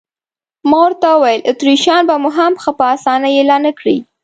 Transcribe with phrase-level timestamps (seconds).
[0.69, 3.97] ما ورته وویل: اتریشیان به مو هم ښه په اسانۍ اېله نه کړي.